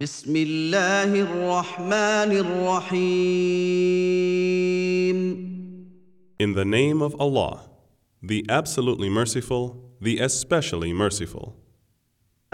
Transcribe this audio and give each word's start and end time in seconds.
بسم 0.00 0.36
الله 0.36 1.10
الرحمن 1.26 2.30
الرحيم 2.38 3.48
In 6.38 6.52
the 6.54 6.64
name 6.64 7.02
of 7.02 7.20
Allah, 7.20 7.68
the 8.22 8.46
absolutely 8.48 9.08
merciful, 9.10 9.90
the 10.00 10.20
especially 10.20 10.92
merciful. 10.92 11.56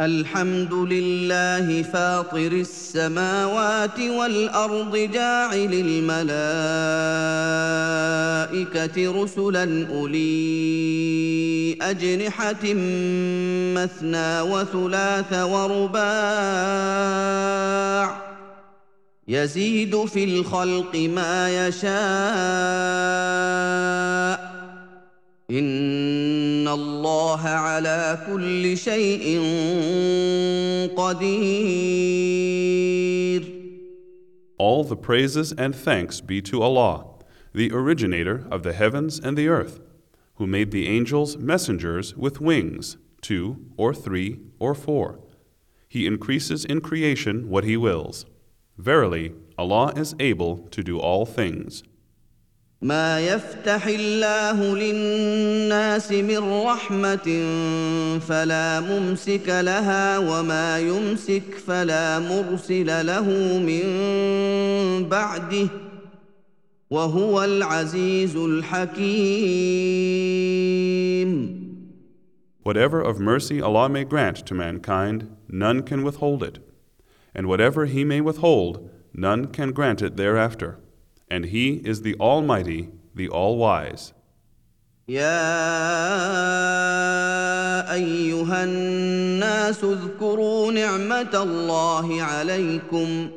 الحمد 0.01 0.75
لله 0.75 1.83
فاطر 1.83 2.53
السماوات 2.53 4.01
والأرض 4.01 4.97
جاعل 4.97 5.75
الملائكة 5.75 6.43
رسلا 9.23 9.87
أولي 9.91 11.79
أجنحة 11.83 12.75
مثنى 13.75 14.41
وثلاث 14.41 15.33
ورباع 15.33 16.05
يزيد 19.29 20.05
في 20.05 20.25
الخلق 20.25 20.97
ما 20.97 21.67
يشاء 21.69 21.95
ان 25.52 26.68
الله 26.68 27.42
على 27.42 28.20
كل 28.28 28.78
شيء 28.78 29.40
قدير 30.96 32.20
All 34.60 34.84
the 34.84 34.98
praises 34.98 35.54
and 35.54 35.74
thanks 35.74 36.20
be 36.22 36.42
to 36.42 36.62
Allah, 36.62 37.06
the 37.54 37.72
originator 37.72 38.46
of 38.52 38.62
the 38.64 38.74
heavens 38.74 39.18
and 39.18 39.38
the 39.38 39.48
earth, 39.48 39.80
who 40.36 40.46
made 40.46 40.72
the 40.72 40.88
angels 40.88 41.38
messengers 41.38 42.16
with 42.16 42.42
wings, 42.42 42.98
two 43.22 43.66
or 43.78 43.94
three 43.94 44.40
or 44.60 44.76
four. 44.76 45.20
He 45.88 46.06
increases 46.06 46.66
in 46.66 46.82
creation 46.82 47.50
what 47.50 47.64
He 47.64 47.78
wills. 47.78 48.26
Verily, 48.78 49.34
Allah 49.58 49.94
is 49.96 50.14
able 50.20 50.68
to 50.70 50.84
do 50.84 51.00
all 51.00 51.26
things. 51.26 51.84
ما 52.85 53.21
يفتح 53.21 53.87
الله 53.87 54.77
للناس 54.77 56.13
من 56.13 56.53
رحمه 56.67 57.43
فلا 58.29 58.81
ممسك 58.81 59.49
لها 59.49 60.19
وما 60.19 60.79
يمسك 60.79 61.55
فلا 61.67 62.19
مرسل 62.19 63.07
له 63.07 63.29
من 63.59 63.85
بعده 65.09 65.69
وهو 66.91 67.45
العزيز 67.45 68.37
الحكيم 68.37 69.65
Whatever 72.65 73.01
of 73.01 73.19
mercy 73.19 73.63
Allah 73.63 73.89
may 73.89 74.05
grant 74.05 74.37
to 74.47 74.55
mankind, 74.55 75.29
none 75.49 75.83
can 75.83 76.03
withhold 76.03 76.43
it. 76.43 76.59
And 77.35 77.47
whatever 77.47 77.87
He 77.87 78.05
may 78.05 78.21
withhold, 78.21 78.91
none 79.15 79.47
can 79.47 79.73
grant 79.73 80.03
it 80.03 80.17
thereafter. 80.17 80.79
And 81.35 81.45
He 81.47 81.67
is 81.91 82.03
the 82.03 82.15
Almighty, 82.21 82.83
the 83.17 83.29
All 83.29 83.57
Wise. 83.57 84.13
يا 85.09 85.25
أيها 87.93 88.65
الناس 88.65 89.85
اذكروا 89.85 90.73
نعمة 90.73 91.43
الله 91.43 92.23
عليكم. 92.23 93.29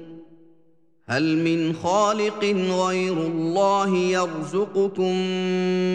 هل 1.10 1.38
من 1.38 1.74
خالق 1.74 2.44
غير 2.86 3.14
الله 3.14 3.96
يرزقكم 3.98 5.16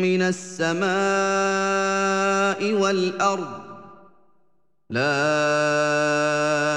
من 0.03 0.23
السماء 0.23 0.83
والأرض؟ 2.73 3.63
لا 4.91 5.01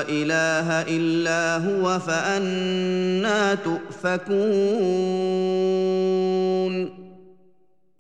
إله 0.09 0.81
إلا 0.81 1.57
هو 1.57 1.99
فأنا 1.99 3.55
تؤفكون. 3.55 3.94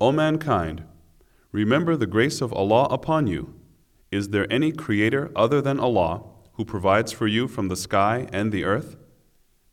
O 0.00 0.12
mankind, 0.12 0.84
remember 1.52 1.96
the 1.96 2.06
grace 2.06 2.40
of 2.40 2.52
Allah 2.52 2.84
upon 2.90 3.26
you. 3.26 3.54
Is 4.10 4.30
there 4.30 4.50
any 4.52 4.72
creator 4.72 5.30
other 5.36 5.60
than 5.60 5.78
Allah 5.78 6.22
who 6.54 6.64
provides 6.64 7.12
for 7.12 7.26
you 7.26 7.46
from 7.48 7.68
the 7.68 7.76
sky 7.76 8.26
and 8.32 8.50
the 8.50 8.64
earth? 8.64 8.96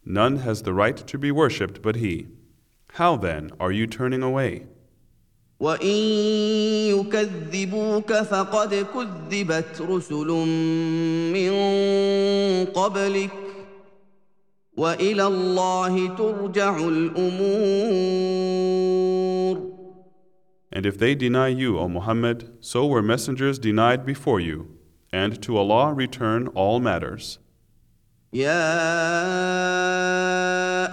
None 0.05 0.37
has 0.37 0.63
the 0.63 0.73
right 0.73 0.95
to 0.95 1.17
be 1.17 1.31
worshipped 1.31 1.81
but 1.81 1.95
He. 1.97 2.27
How 2.93 3.17
then 3.17 3.51
are 3.59 3.71
you 3.71 3.87
turning 3.87 4.23
away? 4.23 4.67
وان 5.59 5.87
يكذبوك 6.93 8.13
فقد 8.13 8.85
كذبت 8.93 9.81
رسل 9.81 10.27
من 11.33 11.51
قبلك 12.65 13.40
والى 14.76 15.26
الله 15.26 16.16
ترجع 16.16 16.76
الأمور 16.76 18.12
And 20.74 20.86
if 20.86 20.96
they 20.96 21.14
deny 21.14 21.48
you, 21.48 21.78
O 21.78 21.86
Muhammad, 21.86 22.48
so 22.60 22.86
were 22.86 23.02
messengers 23.02 23.58
denied 23.58 24.06
before 24.06 24.40
you, 24.40 24.68
and 25.12 25.42
to 25.42 25.58
Allah 25.58 25.92
return 25.92 26.48
all 26.54 26.80
matters. 26.80 27.38
يا 28.32 28.72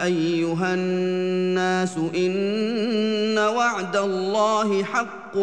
ايها 0.03 0.73
الناس 0.73 1.97
ان 2.15 3.37
وعد 3.37 3.95
الله 3.95 4.83
حق 4.83 5.33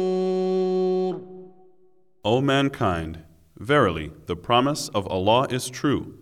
O 2.25 2.41
mankind, 2.41 3.19
verily 3.57 4.11
the 4.27 4.35
promise 4.35 4.89
of 4.89 5.07
Allah 5.07 5.47
is 5.51 5.71
true. 5.71 6.15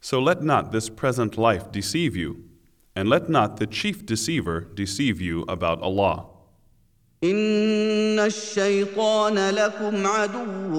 So 0.00 0.20
let 0.20 0.42
not 0.42 0.72
this 0.72 0.88
present 0.88 1.36
life 1.36 1.70
deceive 1.72 2.16
you, 2.16 2.44
and 2.94 3.08
let 3.08 3.28
not 3.28 3.56
the 3.58 3.66
chief 3.66 4.06
deceiver 4.06 4.60
deceive 4.74 5.20
you 5.20 5.44
about 5.48 5.82
Allah. 5.82 6.29
ان 7.23 8.19
الشيطان 8.19 9.49
لكم 9.49 10.07
عدو 10.07 10.73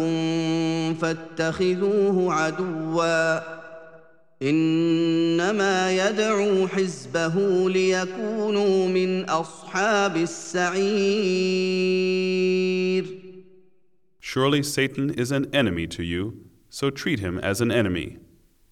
فاتخذوه 0.94 2.34
عدوا 2.34 3.40
انما 4.42 5.92
يدعو 5.92 6.68
حزبه 6.68 7.34
ليكونوا 7.70 8.88
من 8.88 9.24
اصحاب 9.24 10.16
السعير 10.16 11.52
Surely 14.20 14.62
Satan 14.62 15.10
is 15.10 15.30
an 15.30 15.46
enemy 15.52 15.86
to 15.86 16.02
you, 16.02 16.38
so 16.70 16.90
treat 16.90 17.20
him 17.20 17.38
as 17.38 17.60
an 17.60 17.70
enemy. 17.70 18.18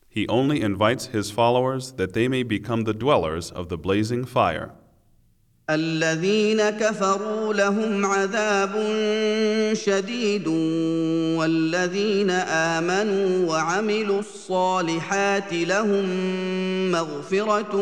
He 0.09 0.27
only 0.27 0.61
invites 0.61 1.07
his 1.07 1.31
followers 1.31 1.93
that 1.93 2.15
they 2.15 2.27
may 2.29 2.43
become 2.43 2.83
the 2.85 2.95
dwellers 2.95 3.51
of 3.53 3.69
the 3.69 3.77
blazing 3.77 4.25
fire. 4.25 4.73
الذين 5.70 6.70
كفروا 6.70 7.54
لهم 7.54 8.06
عذاب 8.06 8.74
شديد 9.74 10.48
والذين 11.38 12.30
امنوا 12.30 13.50
وعملوا 13.50 14.20
الصالحات 14.20 15.54
لهم 15.54 16.06
مغفره 16.92 17.76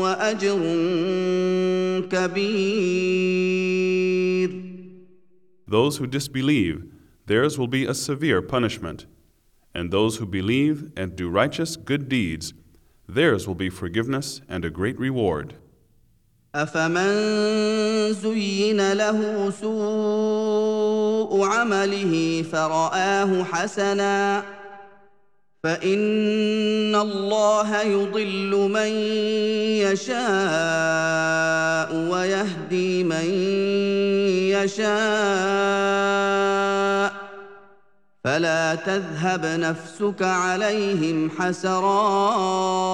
واجر 0.00 0.58
كبير 2.10 3.46
Those 5.68 5.96
who 5.98 6.06
disbelieve, 6.06 6.84
theirs 7.26 7.58
will 7.58 7.66
be 7.66 7.84
a 7.86 7.94
severe 7.94 8.40
punishment. 8.40 9.06
And 9.74 9.90
those 9.90 10.18
who 10.18 10.26
believe 10.26 10.92
and 10.96 11.16
do 11.16 11.28
righteous 11.28 11.74
good 11.74 12.08
deeds, 12.08 12.54
theirs 13.08 13.48
will 13.48 13.56
be 13.56 13.68
forgiveness 13.68 14.40
and 14.48 14.64
a 14.64 14.70
great 14.70 14.96
reward. 14.96 15.56
أفمن 16.55 18.13
زين 18.13 18.93
له 18.93 19.51
سوء 19.61 21.45
عمله 21.45 22.45
فرآه 22.51 23.43
حسنا 23.43 24.43
فإن 25.63 26.95
الله 26.95 27.81
يضل 27.81 28.69
من 28.73 28.87
يشاء 29.87 30.19
ويهدي 32.11 33.03
من 33.03 33.25
يشاء 34.51 34.91
فلا 38.23 38.75
تذهب 38.75 39.45
نفسك 39.45 40.21
عليهم 40.21 41.29
حسرات 41.39 42.91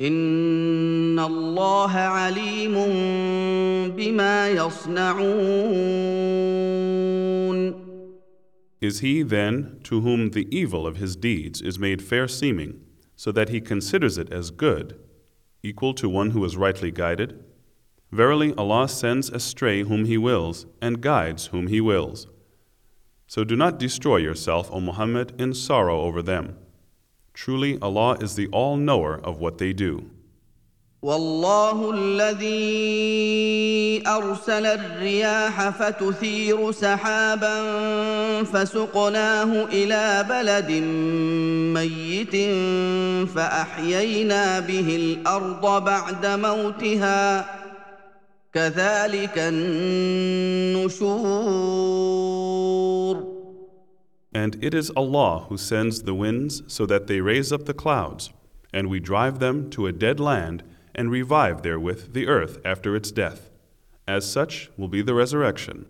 ان 0.00 1.18
الله 1.18 1.90
عليم 1.90 2.74
بما 3.96 4.48
يصنعون 4.50 5.96
Is 8.80 9.00
he 9.00 9.22
then 9.22 9.80
to 9.84 10.02
whom 10.02 10.30
the 10.30 10.46
evil 10.54 10.86
of 10.86 10.96
his 10.96 11.16
deeds 11.16 11.62
is 11.62 11.78
made 11.78 12.02
fair 12.02 12.28
seeming, 12.28 12.80
so 13.16 13.32
that 13.32 13.48
he 13.48 13.60
considers 13.60 14.18
it 14.18 14.30
as 14.32 14.50
good, 14.50 14.98
equal 15.62 15.94
to 15.94 16.08
one 16.08 16.30
who 16.32 16.44
is 16.44 16.56
rightly 16.56 16.90
guided? 16.90 17.42
Verily, 18.12 18.54
Allah 18.56 18.88
sends 18.88 19.28
astray 19.30 19.82
whom 19.82 20.04
He 20.04 20.16
wills 20.16 20.66
and 20.80 21.00
guides 21.00 21.46
whom 21.46 21.66
He 21.66 21.80
wills. 21.80 22.28
So 23.26 23.42
do 23.42 23.56
not 23.56 23.78
destroy 23.78 24.18
yourself, 24.18 24.70
O 24.72 24.80
Muhammad, 24.80 25.38
in 25.40 25.52
sorrow 25.54 26.00
over 26.02 26.22
them. 26.22 26.56
Truly, 27.33 27.77
Allah 27.81 28.17
is 28.19 28.35
the 28.35 28.47
all 28.47 28.77
knower 28.77 29.19
of 29.23 29.39
what 29.39 29.57
they 29.57 29.73
do. 29.73 30.09
والله 31.01 31.91
الذي 31.93 32.43
ارسل 34.07 34.65
الرياح 34.65 35.69
فتثير 35.69 36.71
سحابا 36.71 37.63
فسقناه 38.43 39.65
إلى 39.65 40.25
بلد 40.29 40.71
ميت 41.73 42.35
فاحيينا 43.35 44.59
به 44.59 44.95
الأرض 44.95 45.83
بعد 45.83 46.25
موتها 46.25 47.45
كذلك 48.53 49.37
النشور 50.71 50.91
And 54.32 54.62
it 54.62 54.74
is 54.74 54.90
Allah 54.90 55.46
who 55.48 55.56
sends 55.56 56.02
the 56.02 56.14
winds 56.14 56.62
so 56.66 56.84
that 56.86 57.06
they 57.06 57.20
raise 57.20 57.52
up 57.52 57.64
the 57.64 57.74
clouds, 57.74 58.30
and 58.72 58.88
we 58.88 59.00
drive 59.00 59.38
them 59.38 59.70
to 59.70 59.86
a 59.86 59.92
dead 59.92 60.20
land 60.20 60.62
and 60.94 61.10
revive 61.10 61.62
therewith 61.62 62.12
the 62.12 62.26
earth 62.26 62.58
after 62.64 62.96
its 62.96 63.10
death. 63.10 63.50
As 64.06 64.30
such 64.30 64.70
will 64.76 64.88
be 64.88 65.02
the 65.02 65.14
resurrection. 65.14 65.86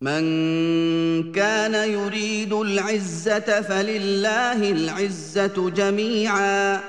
من 0.00 1.32
كان 1.32 1.74
يريد 1.74 2.52
العزه 2.52 3.60
فلله 3.60 4.70
العزه 4.70 5.70
جميعا 5.70 6.80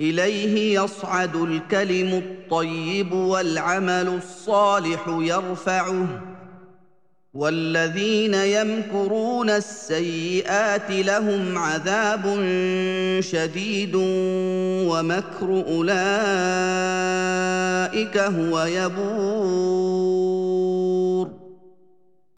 اليه 0.00 0.80
يصعد 0.80 1.36
الكلم 1.36 2.14
الطيب 2.14 3.12
والعمل 3.12 4.08
الصالح 4.08 5.08
يرفعه 5.08 6.31
والذين 7.34 8.34
يمكرون 8.34 9.50
السيئات 9.50 10.90
لهم 10.90 11.58
عذاب 11.58 12.22
شديد 13.20 13.94
ومكر 14.90 15.64
اولئك 15.66 15.88
هو 18.18 18.64
يبور 18.64 20.08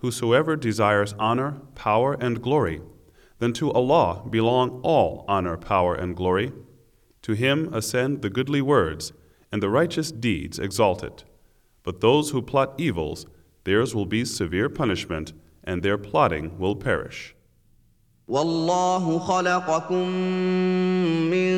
Whosoever 0.02 0.56
desires 0.56 1.14
honor, 1.19 1.60
power, 1.75 2.14
and 2.14 2.40
glory, 2.40 2.81
then 3.38 3.52
to 3.52 3.70
Allah 3.70 4.22
belong 4.31 4.81
all 4.82 5.26
honor, 5.28 5.58
power, 5.58 5.94
and 5.94 6.16
glory. 6.16 6.52
To 7.22 7.34
Him 7.34 7.69
ascend 7.75 8.22
the 8.22 8.31
goodly 8.31 8.62
words, 8.62 9.12
and 9.52 9.62
the 9.62 9.69
righteous 9.69 10.10
deeds 10.10 10.58
exalted. 10.58 11.25
But 11.82 12.00
those 12.00 12.31
who 12.31 12.40
plot 12.40 12.75
evils, 12.78 13.26
theirs 13.65 13.94
will 13.94 14.06
be 14.06 14.23
severe 14.23 14.69
punishment, 14.69 15.33
and 15.63 15.83
their 15.83 15.97
plotting 15.97 16.57
will 16.57 16.75
perish. 16.75 17.35
والله 18.27 19.19
خلقكم 19.19 20.09
من 21.29 21.56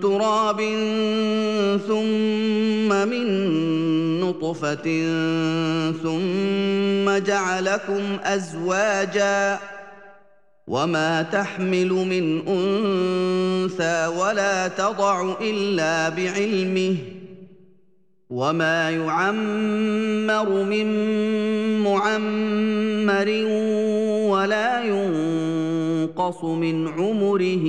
تراب 0.00 0.60
ثم 1.88 3.08
من 3.08 3.26
نطفه 4.20 4.86
ثم 6.02 7.24
جعلكم 7.26 8.02
ازواجا 8.22 9.58
وما 10.66 11.22
تحمل 11.22 11.92
من 11.92 12.48
انثى 12.48 14.06
ولا 14.06 14.68
تضع 14.68 15.34
الا 15.40 16.08
بعلمه 16.08 16.96
وما 18.34 18.90
يعمر 18.90 20.64
من 20.64 20.86
معمر 21.86 23.28
ولا 24.30 24.84
ينقص 24.84 26.44
من 26.44 26.88
عمره 26.88 27.66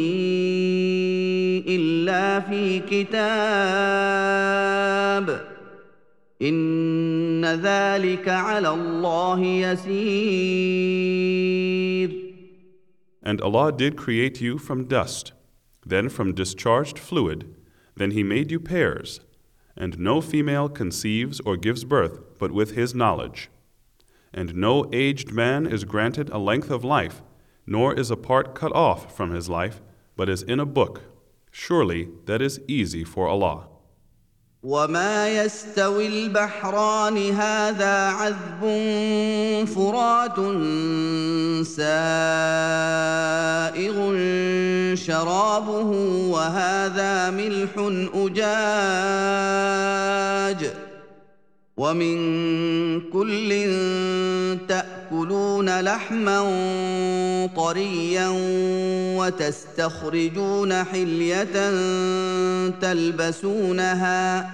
الا 1.68 2.40
في 2.40 2.80
كتاب 2.80 3.26
ان 6.42 7.46
ذلك 7.46 8.30
على 8.30 8.70
الله 8.70 9.42
يسير 9.46 10.66
And 13.28 13.42
Allah 13.42 13.72
did 13.72 13.96
create 13.98 14.40
you 14.40 14.60
from 14.60 14.86
dust, 14.86 15.34
then 15.84 16.10
from 16.10 16.34
discharged 16.36 17.00
fluid, 17.00 17.46
then 17.98 18.12
He 18.12 18.22
made 18.22 18.52
you 18.52 18.60
pairs, 18.60 19.20
and 19.75 20.00
no 20.00 20.22
female 20.22 20.69
conceives 20.69 21.39
or 21.42 21.57
gives 21.57 21.83
birth 21.83 22.19
but 22.39 22.51
with 22.51 22.72
His 22.72 22.95
knowledge. 22.95 23.50
And 24.33 24.56
no 24.56 24.89
aged 24.92 25.31
man 25.31 25.66
is 25.66 25.86
granted 25.86 26.30
a 26.30 26.38
length 26.38 26.69
of 26.69 26.83
life, 26.83 27.22
nor 27.66 27.94
is 27.94 28.12
a 28.12 28.18
part 28.18 28.54
cut 28.54 28.74
off 28.74 29.16
from 29.16 29.31
his 29.31 29.50
life, 29.50 29.81
but 30.16 30.30
is 30.30 30.44
in 30.44 30.60
a 30.60 30.66
book. 30.66 31.04
Surely 31.51 32.10
that 32.25 32.42
is 32.42 32.60
easy 32.68 33.04
for 33.04 33.27
Allah. 33.27 33.68
وما 34.66 35.30
يستوي 35.30 36.08
البحران 36.08 37.32
هذا 37.32 38.10
عذب 38.10 38.62
فرات 39.76 40.36
سائغ 41.66 41.86
شرابه 44.96 45.90
وهذا 46.30 47.30
ملح 47.32 47.70
اجاج 48.14 48.46
ومن 51.78 52.18
كل 53.10 53.52
تأكلون 55.10 55.81
لحما 55.81 56.40
طريا 57.56 58.30
وتستخرجون 59.18 60.84
حلية 60.84 61.69
تلبسونها 62.69 64.52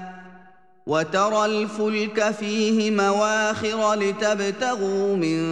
وترى 0.88 1.46
الفلك 1.46 2.32
فيه 2.32 2.92
مواخر 2.92 3.94
لتبتغوا 3.94 5.16
من 5.16 5.44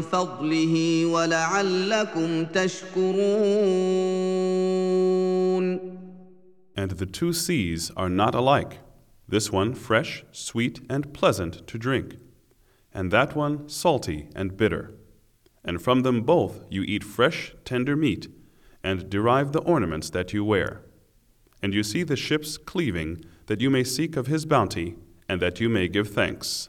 فضله 0.00 1.06
ولعلكم 1.06 2.44
تشكرون. 2.44 3.28
And 6.76 6.90
the 6.92 7.06
two 7.06 7.32
seas 7.32 7.90
are 7.96 8.10
not 8.10 8.34
alike, 8.34 8.80
this 9.28 9.50
one 9.50 9.74
fresh, 9.74 10.24
sweet, 10.32 10.80
and 10.88 11.12
pleasant 11.12 11.66
to 11.66 11.78
drink, 11.78 12.16
and 12.92 13.10
that 13.10 13.36
one 13.36 13.68
salty 13.68 14.28
and 14.34 14.56
bitter. 14.56 14.94
And 15.64 15.82
from 15.82 16.00
them 16.02 16.22
both 16.22 16.60
you 16.70 16.82
eat 16.82 17.04
fresh, 17.04 17.54
tender 17.64 17.96
meat, 17.96 18.28
and 18.82 19.10
derive 19.10 19.52
the 19.52 19.60
ornaments 19.60 20.10
that 20.10 20.32
you 20.32 20.44
wear. 20.44 20.82
And 21.62 21.74
you 21.74 21.82
see 21.82 22.02
the 22.02 22.16
ships 22.16 22.56
cleaving, 22.56 23.24
that 23.46 23.60
you 23.60 23.70
may 23.70 23.84
seek 23.84 24.16
of 24.16 24.28
his 24.28 24.46
bounty, 24.46 24.96
and 25.28 25.42
that 25.42 25.60
you 25.60 25.68
may 25.68 25.88
give 25.88 26.08
thanks. 26.08 26.68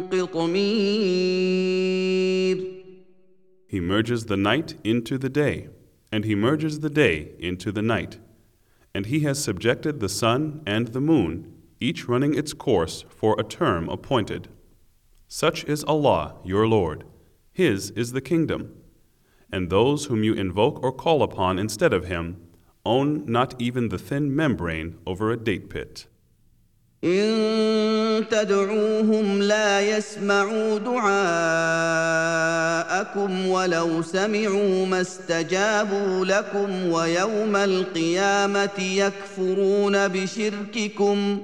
He 3.67 3.79
merges 3.79 4.25
the 4.25 4.37
night 4.37 4.75
into 4.83 5.17
the 5.17 5.29
day, 5.29 5.69
and 6.11 6.25
he 6.25 6.35
merges 6.35 6.81
the 6.81 6.89
day 6.89 7.31
into 7.39 7.71
the 7.71 7.81
night. 7.81 8.19
And 8.93 9.05
he 9.05 9.21
has 9.21 9.41
subjected 9.41 9.99
the 9.99 10.09
sun 10.09 10.61
and 10.65 10.89
the 10.89 10.99
moon, 10.99 11.53
each 11.79 12.07
running 12.07 12.35
its 12.35 12.53
course 12.53 13.05
for 13.09 13.39
a 13.39 13.43
term 13.43 13.87
appointed. 13.87 14.49
Such 15.27 15.63
is 15.63 15.83
Allah, 15.85 16.35
your 16.43 16.67
Lord. 16.67 17.05
His 17.53 17.91
is 17.91 18.11
the 18.11 18.21
kingdom. 18.21 18.75
And 19.51 19.69
those 19.69 20.05
whom 20.05 20.23
you 20.23 20.33
invoke 20.33 20.83
or 20.83 20.91
call 20.91 21.23
upon 21.23 21.57
instead 21.57 21.93
of 21.93 22.05
him 22.05 22.37
own 22.85 23.25
not 23.25 23.55
even 23.61 23.89
the 23.89 23.97
thin 23.97 24.35
membrane 24.35 24.97
over 25.05 25.31
a 25.31 25.37
date 25.37 25.69
pit. 25.69 26.07
ان 27.03 28.27
تدعوهم 28.29 29.41
لا 29.41 29.97
يسمعوا 29.97 30.79
دعاءكم 30.79 31.07
ولو 33.47 34.01
سمعوا 34.01 34.85
ما 34.85 35.01
استجابوا 35.01 36.25
لكم 36.25 36.89
ويوم 36.89 37.55
القيامه 37.55 38.79
يكفرون 38.79 40.07
بشرككم 40.07 41.41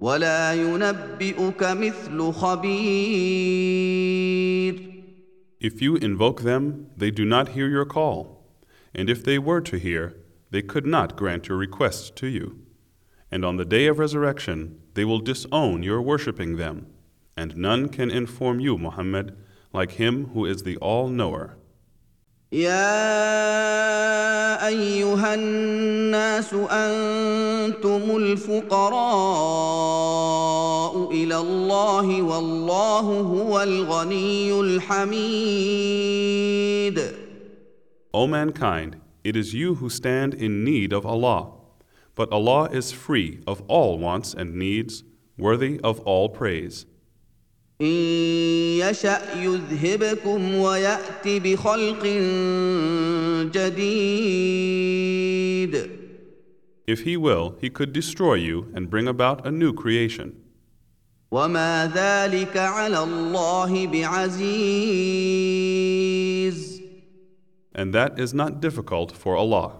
ولا 0.00 0.52
ينبئك 0.54 1.62
مثل 1.62 2.32
خبير 2.32 3.34
If 5.60 5.80
you 5.80 5.96
invoke 5.96 6.42
them, 6.42 6.86
they 6.96 7.10
do 7.10 7.24
not 7.24 7.48
hear 7.56 7.68
your 7.68 7.86
call. 7.86 8.44
And 8.94 9.08
if 9.08 9.24
they 9.24 9.38
were 9.38 9.62
to 9.62 9.76
hear, 9.78 10.14
they 10.50 10.60
could 10.62 10.86
not 10.86 11.16
grant 11.16 11.48
your 11.48 11.56
request 11.56 12.14
to 12.16 12.26
you. 12.26 12.63
And 13.33 13.45
on 13.45 13.57
the 13.57 13.65
day 13.65 13.87
of 13.87 13.99
resurrection, 13.99 14.79
they 14.95 15.05
will 15.05 15.19
disown 15.19 15.83
your 15.83 16.01
worshipping 16.01 16.57
them. 16.57 16.87
And 17.37 17.55
none 17.55 17.89
can 17.89 18.09
inform 18.09 18.59
you, 18.59 18.77
Muhammad, 18.77 19.37
like 19.71 19.91
him 19.93 20.29
who 20.33 20.45
is 20.45 20.63
the 20.63 20.77
all 20.77 21.07
knower. 21.09 21.57
يا 22.51 23.07
ايها 24.67 25.33
الناس 25.33 26.53
انتم 26.53 28.17
الفقراء 28.17 28.99
الى 31.11 31.37
الله 31.37 32.21
والله 32.21 33.19
هو 33.19 33.61
الغني 33.63 34.59
الحميد 34.61 36.19
O 38.11 38.25
mankind, 38.25 38.95
it 39.23 39.35
is 39.35 39.53
you 39.53 39.75
who 39.75 39.87
stand 39.87 40.33
in 40.33 40.63
need 40.63 40.91
of 40.91 41.05
Allah. 41.05 41.51
But 42.15 42.31
Allah 42.31 42.69
is 42.71 42.91
free 42.91 43.39
of 43.47 43.61
all 43.67 43.97
wants 43.97 44.33
and 44.33 44.55
needs, 44.55 45.03
worthy 45.37 45.79
of 45.81 45.99
all 46.01 46.29
praise. 46.29 46.85
ان 47.81 47.87
يشا 48.79 49.19
يذهبكم 49.35 50.55
ويات 50.55 51.27
بخلق 51.27 52.03
جديد 53.53 54.89
If 56.87 57.01
He 57.01 57.15
will, 57.15 57.55
He 57.61 57.69
could 57.69 57.93
destroy 57.93 58.33
you 58.33 58.67
and 58.73 58.89
bring 58.89 59.07
about 59.07 59.45
a 59.47 59.51
new 59.51 59.71
creation. 59.73 60.33
وما 61.31 61.91
ذلك 61.93 62.57
على 62.57 63.03
الله 63.03 63.87
بعزيز 63.87 65.19
And 67.75 67.93
that 67.93 68.19
is 68.19 68.33
not 68.33 68.59
difficult 68.59 69.11
for 69.13 69.37
Allah. 69.37 69.79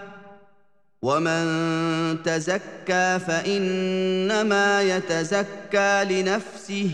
ومن 1.02 2.22
تزكى 2.22 3.18
فانما 3.18 4.82
يتزكى 4.82 6.04
لنفسه 6.10 6.90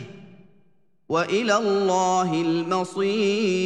والى 1.08 1.56
الله 1.56 2.42
المصير 2.42 3.62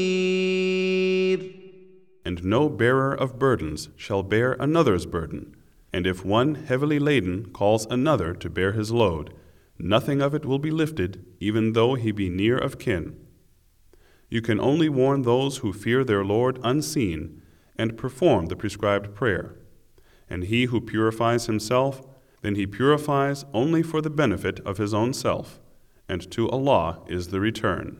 And 2.25 2.45
no 2.45 2.69
bearer 2.69 3.15
of 3.15 3.39
burdens 3.39 3.89
shall 3.97 4.23
bear 4.25 4.57
another's 4.59 5.07
burden. 5.07 5.55
And 5.93 6.07
if 6.09 6.25
one 6.25 6.57
heavily 6.57 6.99
laden 6.99 7.53
calls 7.53 7.87
another 7.87 8.35
to 8.35 8.51
bear 8.51 8.73
his 8.73 8.91
load, 8.91 9.33
nothing 9.79 10.21
of 10.21 10.35
it 10.35 10.45
will 10.45 10.59
be 10.59 10.73
lifted, 10.73 11.25
even 11.39 11.73
though 11.73 11.95
he 11.95 12.11
be 12.11 12.29
near 12.29 12.59
of 12.59 12.81
kin. 12.81 13.17
You 14.29 14.43
can 14.43 14.59
only 14.59 14.89
warn 14.89 15.23
those 15.23 15.59
who 15.59 15.73
fear 15.73 16.03
their 16.03 16.25
Lord 16.25 16.59
unseen 16.65 17.43
and 17.79 17.97
perform 17.97 18.47
the 18.47 18.57
prescribed 18.57 19.15
prayer. 19.15 19.55
And 20.31 20.45
he 20.45 20.65
who 20.67 20.81
purifies 20.81 21.47
himself, 21.47 22.03
then 22.43 22.55
he 22.55 22.67
purifies 22.67 23.45
only 23.53 23.83
for 23.83 24.01
the 24.01 24.11
benefit 24.11 24.61
of 24.61 24.79
his 24.79 24.93
own 24.95 25.13
self, 25.13 25.61
and 26.09 26.31
to 26.33 26.49
Allah 26.49 27.01
is 27.09 27.29
the 27.29 27.41
return. 27.41 27.99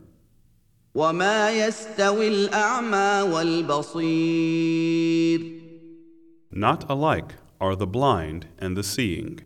وما 0.95 1.51
يستوي 1.51 2.27
الاعمى 2.27 3.21
والبصير 3.33 4.77
Not 6.51 6.89
alike 6.89 7.33
are 7.61 7.75
the 7.75 7.87
blind 7.87 8.47
and 8.57 8.75
the 8.75 8.83
seeing, 8.83 9.41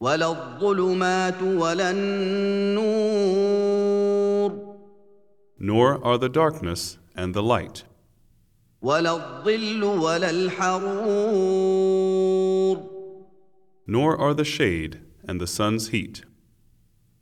ولا 0.00 0.26
الظلمات 0.26 1.42
ولا 1.42 1.90
النور 1.90 3.50
nor 5.60 6.02
are 6.02 6.16
the 6.16 6.28
darkness 6.28 6.98
and 7.14 7.34
the 7.34 7.42
light, 7.42 7.84
ولا 8.85 9.11
الظل 9.11 9.83
ولا 9.83 10.29
الحرور 10.29 11.95
nor 13.87 14.17
are 14.19 14.33
the 14.33 14.43
shade 14.43 14.99
and 15.27 15.39
the 15.39 15.47
sun's 15.47 15.89
heat. 15.89 16.23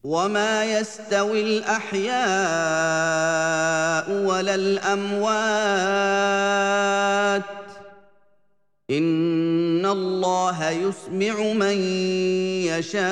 وما 0.03 0.79
يستوي 0.79 1.41
الاحياء 1.41 2.15
ولا 4.25 4.55
الاموات 4.55 5.24
ان 8.89 9.86
الله 9.86 10.70
يسمع 10.70 11.53
من 11.53 11.77
يشاء 12.67 13.03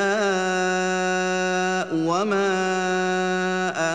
وما 1.96 2.52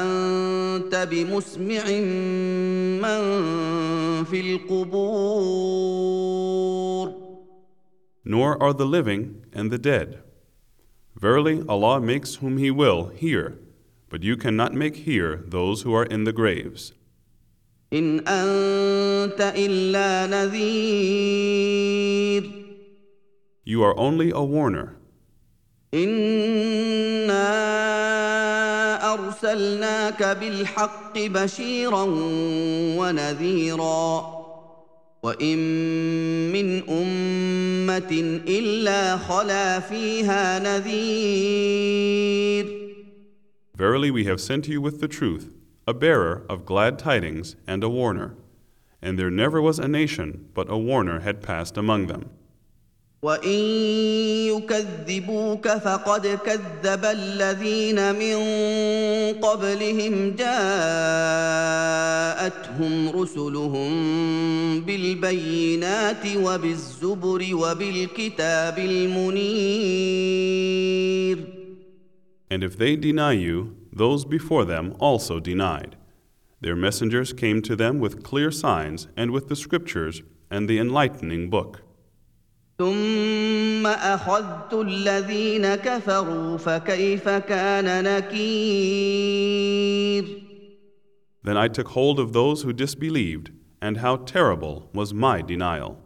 انت 0.03 0.95
بمسمع 1.11 1.85
من 3.05 3.23
في 4.24 4.42
القبور 4.42 5.92
Nor 8.24 8.62
are 8.62 8.74
the 8.74 8.86
living 8.86 9.44
and 9.52 9.72
the 9.72 9.80
dead. 9.80 10.20
Verily, 11.16 11.64
Allah 11.68 12.00
makes 12.00 12.36
whom 12.36 12.58
He 12.58 12.70
will 12.72 13.10
hear, 13.24 13.58
but 14.10 14.22
you 14.24 14.38
cannot 14.38 14.74
make 14.74 14.96
hear 15.08 15.44
those 15.48 15.82
who 15.82 15.94
are 15.96 16.06
in 16.06 16.24
the 16.24 16.32
graves. 16.32 16.94
ان 17.94 18.20
انت 18.28 19.54
الا 19.56 20.28
نذير 20.28 21.82
You 23.66 23.84
are 23.84 23.96
only 23.98 24.30
a 24.32 24.44
warner. 24.44 24.96
انا 25.94 27.42
ارسلناك 29.16 30.24
بالحق 30.24 31.20
بشيرا 31.20 32.04
ونذيرا 32.98 34.42
وان 35.24 35.58
من 36.52 36.90
امه 36.90 38.42
الا 38.48 39.18
خلا 39.18 39.80
فيها 39.80 40.60
نذير 40.60 42.02
Verily, 43.76 44.12
we 44.12 44.26
have 44.26 44.40
sent 44.40 44.68
you 44.68 44.80
with 44.80 45.02
the 45.02 45.08
truth, 45.08 45.50
a 45.88 45.94
bearer 45.94 46.46
of 46.48 46.66
glad 46.66 47.00
tidings 47.00 47.56
and 47.66 47.84
a 47.84 47.90
warner. 47.90 48.36
And 49.02 49.18
there 49.18 49.32
never 49.32 49.60
was 49.60 49.80
a 49.80 49.88
nation 49.88 50.50
but 50.54 50.70
a 50.70 50.78
warner 50.78 51.22
had 51.22 51.42
passed 51.42 51.78
among 51.78 52.06
them. 52.06 52.30
وان 53.27 53.59
يكذبوك 54.55 55.69
فقد 55.69 56.27
كذب 56.27 57.05
الذين 57.05 58.15
من 58.15 58.37
قبلهم 59.41 60.31
جاءتهم 60.39 60.59
رسلهم 63.09 63.91
بالبينات 64.81 66.27
وبالزبر 66.37 67.49
وبالكتاب 67.53 68.79
المنير 68.79 70.27
And 72.49 72.63
if 72.63 72.79
they 72.79 72.95
deny 72.95 73.33
you, 73.33 73.75
those 73.93 74.25
before 74.25 74.65
them 74.65 74.95
also 75.01 75.41
denied. 75.41 75.97
Their 76.61 76.77
messengers 76.77 77.33
came 77.33 77.61
to 77.63 77.75
them 77.75 77.99
with 77.99 78.23
clear 78.23 78.53
signs 78.53 79.09
and 79.17 79.33
with 79.33 79.49
the 79.49 79.57
scriptures 79.57 80.23
and 80.49 80.69
the 80.69 80.79
enlightening 80.79 81.51
book. 81.51 81.83
ثم 82.79 83.87
اخذت 83.87 84.75
الذين 84.75 85.75
كفروا 85.75 86.59
فكيف 86.59 87.29
كان 87.29 88.05
نكير 88.05 89.47
Then 91.43 91.57
I 91.57 91.69
took 91.69 91.89
hold 91.89 92.19
of 92.19 92.33
those 92.33 92.63
who 92.63 92.73
disbelieved, 92.73 93.51
and 93.81 93.99
how 93.99 94.17
terrible 94.17 94.91
was 94.93 95.15
my 95.15 95.43
denial. 95.43 95.97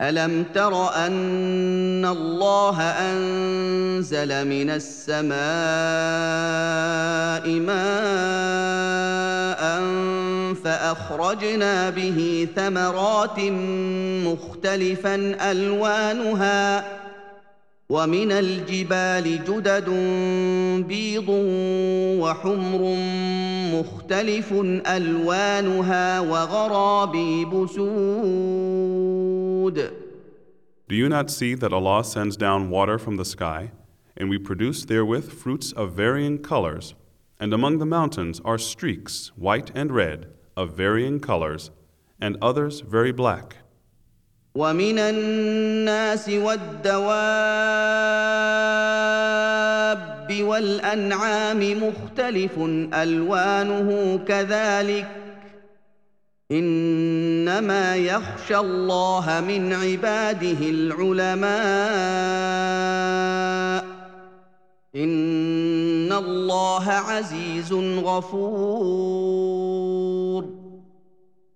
الم 0.00 0.44
تر 0.54 0.94
ان 1.06 2.04
الله 2.04 2.80
انزل 2.82 4.48
من 4.48 4.70
السماء 4.70 5.32
ماء 7.60 9.02
فاخرجنا 10.64 11.90
به 11.90 12.48
ثمرات 12.56 13.38
مختلفا 14.26 15.36
الوانها 15.50 16.84
ومن 17.92 18.32
الجبال 18.32 19.44
جدد 19.44 19.88
بيض 20.88 21.28
وحمر 22.20 22.96
مختلف 23.74 24.52
الوانها 24.86 26.20
وغرابيب 26.20 27.66
سود 27.66 28.82
Do 30.88 30.96
you 30.96 31.08
not 31.08 31.30
see 31.30 31.54
that 31.54 31.72
Allah 31.72 32.04
sends 32.04 32.36
down 32.36 32.68
water 32.68 32.98
from 32.98 33.16
the 33.16 33.24
sky, 33.24 33.70
and 34.16 34.28
we 34.28 34.36
produce 34.38 34.84
therewith 34.84 35.32
fruits 35.32 35.72
of 35.72 35.92
varying 35.92 36.38
colors, 36.38 36.94
and 37.40 37.54
among 37.54 37.78
the 37.78 37.86
mountains 37.86 38.40
are 38.44 38.58
streaks, 38.58 39.32
white 39.36 39.70
and 39.74 39.90
red, 39.90 40.26
of 40.55 40.71
varying 40.71 41.19
colors, 41.19 41.71
and 42.19 42.37
others 42.41 42.81
very 42.81 43.11
black? 43.11 43.57
ومن 44.55 44.99
الناس 44.99 46.29
والدواب 46.29 47.07
والانعام 50.41 51.83
مختلف 51.83 52.57
الوانه 52.93 54.19
كذلك 54.27 55.07
انما 56.51 57.95
يخشى 57.95 58.57
الله 58.57 59.43
من 59.47 59.73
عباده 59.73 60.57
العلماء 60.61 61.47
ان 64.95 66.11
الله 66.11 66.89
عزيز 66.89 67.73
غفور 68.03 69.37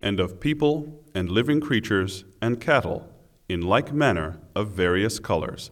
and 0.02 0.20
of 0.20 0.40
people 0.40 1.04
and 1.14 1.30
living 1.30 1.62
creatures 1.62 2.26
and 2.42 2.60
cattle 2.60 3.08
in 3.48 3.62
like 3.62 3.94
manner 3.94 4.40
of 4.56 4.70
various 4.70 5.20
colors. 5.20 5.72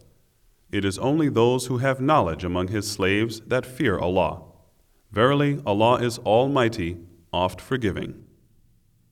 It 0.70 0.84
is 0.84 0.98
only 0.98 1.28
those 1.28 1.66
who 1.66 1.78
have 1.78 2.00
knowledge 2.00 2.44
among 2.44 2.68
his 2.68 2.88
slaves 2.90 3.40
that 3.48 3.66
fear 3.66 3.98
Allah. 3.98 4.42
Verily, 5.10 5.60
Allah 5.66 5.96
is 5.96 6.18
Almighty, 6.20 6.98
oft 7.32 7.60
forgiving. 7.60 8.23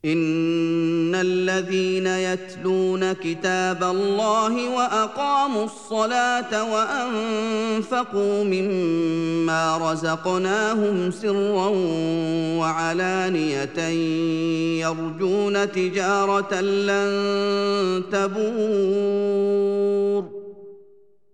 ان 0.05 1.15
الذين 1.15 2.07
يتلون 2.07 3.13
كتاب 3.13 3.83
الله 3.83 4.75
واقاموا 4.75 5.63
الصلاه 5.65 6.74
وانفقوا 6.74 8.43
مما 8.43 9.77
رزقناهم 9.77 11.12
سرا 11.12 11.67
وعلانيه 12.60 13.79
يرجون 14.81 15.72
تجاره 15.72 16.62
لن 16.62 18.03
تبور 18.12 19.33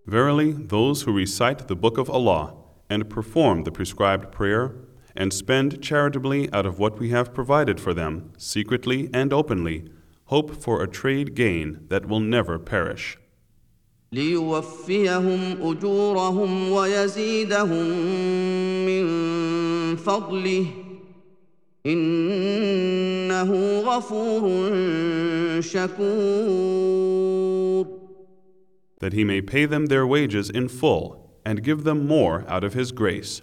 Verily, 0.05 0.53
those 0.53 1.03
who 1.03 1.11
recite 1.11 1.67
the 1.67 1.75
book 1.75 1.97
of 1.97 2.09
Allah 2.09 2.53
and 2.89 3.09
perform 3.09 3.63
the 3.63 3.71
prescribed 3.71 4.31
prayer 4.31 4.71
and 5.18 5.32
spend 5.32 5.80
charitably 5.82 6.52
out 6.52 6.66
of 6.66 6.78
what 6.78 6.98
we 6.98 7.10
have 7.10 7.34
provided 7.34 7.80
for 7.80 7.94
them, 7.94 8.32
secretly 8.36 9.08
and 9.12 9.32
openly, 9.32 9.88
hope 10.26 10.62
for 10.62 10.82
a 10.82 10.88
trade 10.88 11.34
gain 11.34 11.86
that 11.88 12.06
will 12.06 12.20
never 12.20 12.58
perish. 12.58 13.18
ليوفيهم 14.12 15.56
اجورهم 15.62 16.70
ويزيدهم 16.70 17.86
من 18.86 19.06
فضله 19.96 20.66
انه 21.86 23.80
غفور 23.80 24.50
شكور 25.60 27.04
That 29.00 29.12
he 29.12 29.24
may 29.24 29.42
pay 29.42 29.66
them 29.66 29.86
their 29.86 30.06
wages 30.06 30.48
in 30.48 30.68
full 30.68 31.34
and 31.44 31.62
give 31.62 31.84
them 31.84 32.06
more 32.06 32.44
out 32.48 32.64
of 32.64 32.72
his 32.72 32.90
grace. 32.92 33.42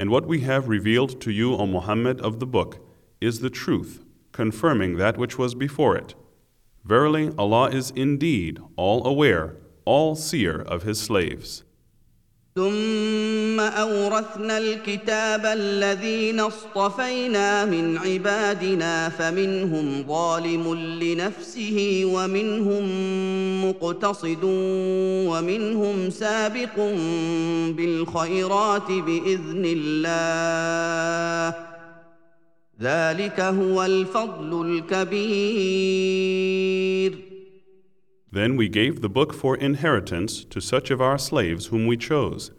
And 0.00 0.10
what 0.10 0.26
we 0.26 0.40
have 0.40 0.68
revealed 0.68 1.20
to 1.22 1.30
you, 1.30 1.56
O 1.56 1.66
Muhammad, 1.66 2.20
of 2.20 2.38
the 2.38 2.46
book 2.46 2.86
is 3.20 3.40
the 3.40 3.50
truth, 3.50 4.04
confirming 4.32 4.96
that 4.96 5.16
which 5.16 5.38
was 5.38 5.54
before 5.54 5.96
it. 5.96 6.14
Verily, 6.84 7.32
Allah 7.38 7.70
is 7.70 7.90
indeed 7.90 8.60
all 8.76 9.06
aware, 9.06 9.56
all 9.84 10.14
seer 10.14 10.60
of 10.60 10.82
His 10.82 11.00
slaves. 11.00 11.64
ثم 12.56 13.60
اورثنا 13.60 14.58
الكتاب 14.58 15.46
الذين 15.46 16.40
اصطفينا 16.40 17.64
من 17.64 17.98
عبادنا 17.98 19.08
فمنهم 19.08 20.04
ظالم 20.08 20.74
لنفسه 20.74 22.02
ومنهم 22.04 22.84
مقتصد 23.80 24.44
ومنهم 25.30 26.10
سابق 26.10 26.76
بالخيرات 27.76 28.88
باذن 28.92 29.64
الله 29.76 31.56
ذلك 32.80 33.40
هو 33.40 33.84
الفضل 33.84 34.82
الكبير 34.92 36.16
Then 38.32 38.56
we 38.56 38.68
gave 38.68 39.00
the 39.00 39.08
book 39.08 39.32
for 39.32 39.56
inheritance 39.56 40.44
to 40.44 40.60
such 40.60 40.90
of 40.90 41.00
our 41.00 41.16
slaves 41.16 41.66
whom 41.66 41.86
we 41.86 41.96
chose. 41.96 42.50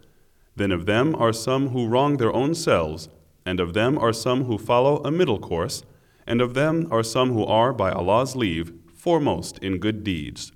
Then 0.55 0.71
of 0.71 0.87
them 0.87 1.13
are 1.13 1.33
some 1.33 1.69
who 1.69 1.87
wrong 1.87 2.17
their 2.17 2.33
own 2.33 2.55
selves, 2.55 3.09
and 3.45 3.59
of 3.59 3.75
them 3.75 3.95
are 3.99 4.13
some 4.13 4.45
who 4.45 4.57
follow 4.57 4.97
a 5.03 5.11
middle 5.11 5.37
course, 5.37 5.83
and 6.25 6.41
of 6.41 6.55
them 6.55 6.87
are 6.89 7.03
some 7.03 7.31
who 7.31 7.45
are, 7.45 7.71
by 7.71 7.91
Allah's 7.91 8.35
leave, 8.35 8.73
foremost 8.95 9.59
in 9.59 9.77
good 9.77 10.03
deeds. 10.03 10.51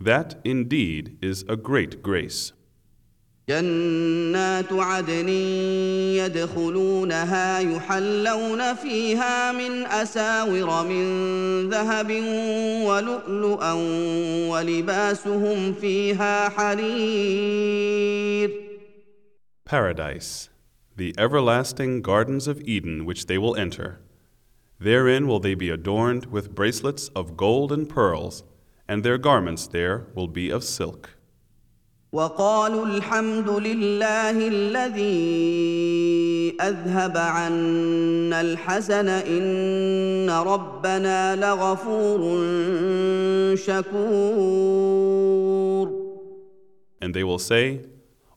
That 0.00 0.40
indeed 0.44 1.16
is 1.22 1.44
a 1.48 1.56
great 1.56 2.02
grace. 2.02 2.52
جنات 3.48 4.72
عدن 4.72 5.28
يدخلونها 6.18 7.58
يحلون 7.58 8.74
فيها 8.74 9.52
من 9.52 9.86
اساور 9.86 10.84
من 10.88 11.04
ذهب 11.70 12.10
ولؤلؤا 12.86 13.72
ولباسهم 14.50 15.72
فيها 15.72 16.48
حرير 16.48 18.50
Paradise, 19.64 20.48
the 20.96 21.14
everlasting 21.18 22.02
gardens 22.02 22.48
of 22.48 22.60
Eden 22.62 23.04
which 23.04 23.26
they 23.26 23.38
will 23.38 23.54
enter. 23.56 24.00
Therein 24.80 25.26
will 25.26 25.40
they 25.40 25.54
be 25.54 25.70
adorned 25.70 26.26
with 26.26 26.54
bracelets 26.54 27.08
of 27.16 27.36
gold 27.36 27.72
and 27.72 27.88
pearls, 27.88 28.44
and 28.90 29.02
their 29.02 29.18
garments 29.18 29.66
there 29.66 30.06
will 30.14 30.28
be 30.28 30.50
of 30.50 30.64
silk. 30.64 31.10
وقالوا 32.12 32.86
الحمد 32.86 33.48
لله 33.48 34.48
الذي 34.48 35.36
اذهب 36.60 37.16
عنا 37.16 38.40
الحزن 38.40 39.08
ان 39.08 40.30
ربنا 40.30 41.36
لغفور 41.36 42.20
شكور 43.56 45.26
And 47.02 47.12
they 47.14 47.22
will 47.24 47.38
say, 47.38 47.82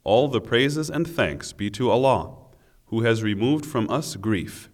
All 0.03 0.27
the 0.27 0.41
praises 0.41 0.89
and 0.89 1.07
thanks 1.07 1.53
be 1.53 1.69
to 1.71 1.89
Allah, 1.89 2.35
who 2.87 3.01
has 3.03 3.23
removed 3.23 3.65
from 3.65 3.89
us 3.89 4.15
grief. 4.17 4.69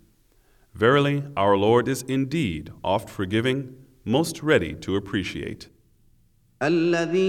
Verily, 0.74 1.24
our 1.38 1.56
Lord 1.56 1.88
is 1.88 2.02
indeed 2.02 2.72
oft 2.84 3.10
forgiving, 3.10 3.76
most 4.06 4.44
ready 4.44 4.74
to 4.76 4.96
appreciate. 4.96 5.70
الذي 6.62 7.26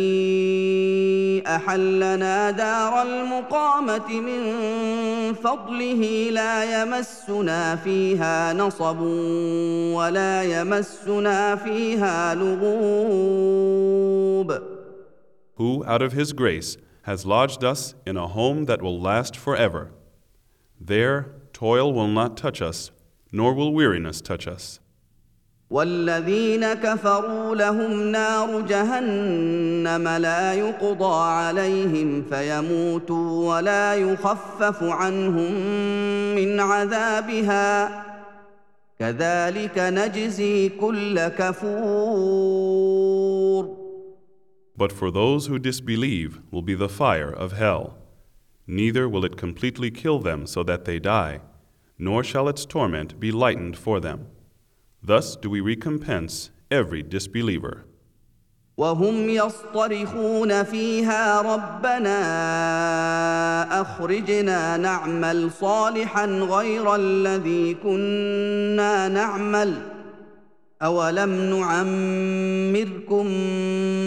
احلنا 1.46 2.50
دار 2.50 3.02
المقامه 3.02 4.20
من 4.20 4.42
فضله 5.34 6.30
لا 6.30 6.82
يمسنا 6.82 7.76
فيها 7.76 8.52
نصب 8.52 9.00
ولا 9.96 10.42
يمسنا 10.42 11.56
فيها 11.56 12.34
لغوب 12.34 13.96
who, 15.56 15.84
out 15.86 16.02
of 16.02 16.12
His 16.12 16.32
grace, 16.32 16.76
has 17.02 17.26
lodged 17.26 17.64
us 17.64 17.94
in 18.06 18.16
a 18.16 18.28
home 18.28 18.66
that 18.66 18.82
will 18.82 19.00
last 19.00 19.36
forever. 19.36 19.90
There, 20.80 21.32
toil 21.52 21.92
will 21.92 22.08
not 22.08 22.36
touch 22.36 22.60
us, 22.60 22.90
nor 23.32 23.54
will 23.54 23.72
weariness 23.72 24.20
touch 24.20 24.46
us. 24.46 24.80
والذين 25.70 26.74
كفروا 26.74 27.54
لهم 27.54 28.02
نار 28.02 28.60
جهنم 28.60 30.08
لا 30.08 30.54
يقضى 30.54 31.24
عليهم 31.24 32.22
فيموتوا 32.22 33.54
ولا 33.54 33.94
يخفف 33.94 34.82
عنهم 34.82 35.52
من 36.34 36.60
عذابها 36.60 38.04
كذلك 38.98 39.78
نجزي 39.78 40.68
كل 40.68 41.28
كفور 41.28 42.66
But 44.78 44.92
for 44.92 45.10
those 45.10 45.46
who 45.46 45.58
disbelieve 45.58 46.40
will 46.50 46.60
be 46.60 46.74
the 46.74 46.88
fire 46.88 47.30
of 47.30 47.52
hell. 47.52 47.96
Neither 48.66 49.08
will 49.08 49.24
it 49.24 49.38
completely 49.38 49.90
kill 49.90 50.18
them 50.18 50.46
so 50.46 50.62
that 50.64 50.84
they 50.84 50.98
die, 50.98 51.40
nor 51.98 52.22
shall 52.22 52.46
its 52.46 52.66
torment 52.66 53.18
be 53.18 53.32
lightened 53.32 53.78
for 53.78 54.00
them. 54.00 54.26
Thus 55.03 55.35
do 55.35 55.49
we 55.49 55.61
recompense 55.61 56.51
every 56.69 57.01
disbeliever. 57.01 57.85
وهم 58.77 59.29
يصطرخون 59.29 60.63
فيها 60.63 61.41
ربنا 61.41 62.21
اخرجنا 63.81 64.77
نعمل 64.77 65.51
صالحا 65.51 66.25
غير 66.25 66.95
الذي 66.95 67.73
كنا 67.73 69.07
نعمل 69.07 69.77
اولم 70.81 71.29
نعمركم 71.29 73.25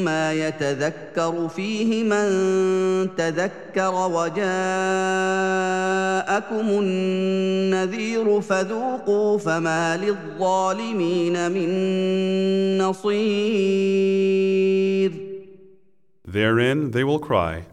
ما 0.04 0.32
يتذكر 0.32 1.48
فيه 1.48 2.02
من 2.02 2.28
تذكر 3.16 3.94
وجاءكم 3.94 4.44
النذير 6.80 8.40
فذوقوا 8.40 9.38
فما 9.38 9.96
للظالمين 9.96 11.52
من 11.52 11.68
نصير 12.78 14.14
Therein 16.26 16.90
they 16.90 17.04
will 17.04 17.20
cry, 17.20 17.66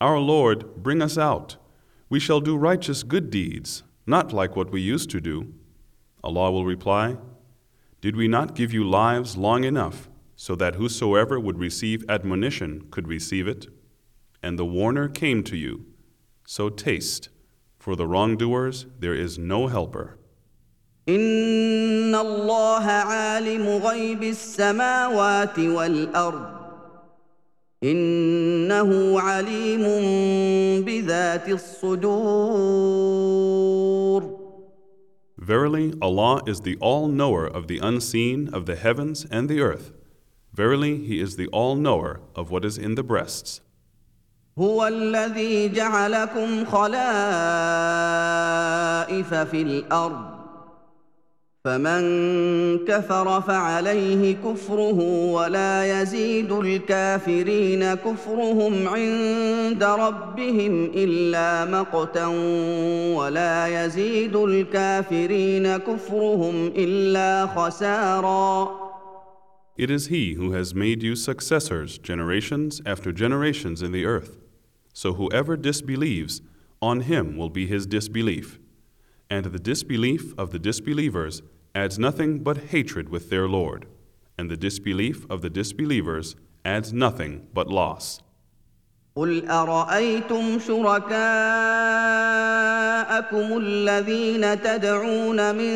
Our 0.00 0.18
Lord, 0.20 0.58
bring 0.76 1.02
us 1.02 1.18
out. 1.18 1.56
We 2.08 2.20
shall 2.20 2.40
do 2.40 2.56
righteous 2.56 3.02
good 3.02 3.30
deeds, 3.30 3.82
not 4.06 4.32
like 4.32 4.54
what 4.54 4.70
we 4.70 4.80
used 4.80 5.10
to 5.10 5.20
do. 5.20 5.52
Allah 6.22 6.52
will 6.52 6.64
reply, 6.64 7.16
Did 8.05 8.15
we 8.15 8.27
not 8.27 8.55
give 8.55 8.73
you 8.73 8.83
lives 8.83 9.37
long 9.37 9.63
enough 9.63 10.09
so 10.35 10.55
that 10.55 10.75
whosoever 10.75 11.39
would 11.39 11.59
receive 11.59 12.03
admonition 12.09 12.87
could 12.89 13.07
receive 13.07 13.47
it? 13.47 13.67
And 14.41 14.57
the 14.57 14.65
warner 14.65 15.07
came 15.07 15.43
to 15.43 15.55
you. 15.55 15.85
So 16.45 16.69
taste. 16.69 17.29
For 17.77 17.95
the 17.95 18.07
wrongdoers 18.07 18.85
there 18.99 19.13
is 19.13 19.37
no 19.37 19.67
helper. 19.67 20.17
ان 21.09 22.15
الله 22.15 22.85
عالم 22.85 23.67
غيب 23.67 24.23
السماوات 24.23 25.59
والارض 25.59 26.61
انه 27.83 29.19
عليم 29.19 29.83
بذات 30.85 31.49
الصدور 31.49 33.21
Verily, 35.45 35.93
Allah 36.01 36.41
is 36.45 36.61
the 36.61 36.77
all 36.77 37.07
knower 37.07 37.47
of 37.47 37.67
the 37.67 37.79
unseen 37.79 38.49
of 38.53 38.65
the 38.65 38.75
heavens 38.75 39.25
and 39.31 39.49
the 39.49 39.61
earth. 39.61 39.91
Verily, 40.53 40.97
He 41.05 41.19
is 41.19 41.35
the 41.35 41.47
all 41.47 41.75
knower 41.75 42.19
of 42.35 42.51
what 42.51 42.63
is 42.65 42.77
in 42.77 42.95
the 42.95 43.03
breasts. 43.03 43.61
هو 44.59 44.87
الذي 44.87 45.69
جعلكم 45.69 46.65
خلائف 46.65 46.93
في 49.33 49.61
الارض 49.61 50.34
فمن 51.66 52.02
كفر 52.84 53.40
فعليه 53.40 54.34
كفره 54.34 55.00
ولا 55.32 56.02
يزيد 56.02 56.52
الكافرين 56.52 57.94
كفرهم 57.94 58.88
عند 58.88 59.82
ربهم 59.84 60.90
الا 60.94 61.64
مقتا 61.64 62.26
ولا 63.16 63.84
يزيد 63.84 64.36
الكافرين 64.36 65.76
كفرهم 65.76 66.72
الا 66.76 67.46
خسارا 67.46 68.86
It 69.76 69.90
is 69.90 70.06
He 70.06 70.34
who 70.34 70.52
has 70.52 70.72
made 70.72 71.02
you 71.02 71.16
successors 71.16 71.98
generations 71.98 72.80
after 72.86 73.10
generations 73.12 73.82
in 73.82 73.90
the 73.90 74.06
earth. 74.06 74.38
So 74.94 75.14
whoever 75.14 75.56
disbelieves, 75.56 76.42
on 76.80 77.00
him 77.00 77.36
will 77.36 77.50
be 77.50 77.66
his 77.66 77.86
disbelief. 77.86 78.60
And 79.28 79.46
the 79.46 79.58
disbelief 79.58 80.34
of 80.38 80.50
the 80.50 80.58
disbelievers 80.58 81.42
adds 81.74 81.98
nothing 81.98 82.38
but 82.44 82.56
hatred 82.72 83.08
with 83.08 83.28
their 83.28 83.48
Lord, 83.48 83.86
and 84.38 84.48
the 84.48 84.56
disbelief 84.56 85.26
of 85.28 85.42
the 85.42 85.50
disbelievers 85.50 86.36
adds 86.64 86.92
nothing 86.92 87.48
but 87.52 87.68
loss. 87.68 88.20
قل 89.16 89.48
ارايتم 89.48 90.58
شركاءكم 90.58 91.18
الذين 93.58 94.62
تدعون 94.62 95.54
من 95.54 95.72